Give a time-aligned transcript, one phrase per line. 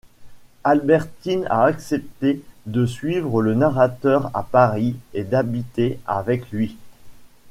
[0.63, 6.75] Albertine a accepté de suivre le narrateur à Paris et d'habiter avec lui.